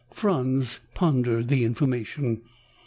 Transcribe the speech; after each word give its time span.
Franz 0.09 0.79
pondered 0.95 1.47
the 1.49 1.63
information. 1.63 2.41